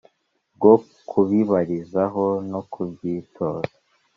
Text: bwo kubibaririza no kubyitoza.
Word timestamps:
bwo 0.55 0.73
kubibaririza 1.09 2.03
no 2.51 2.61
kubyitoza. 2.71 3.73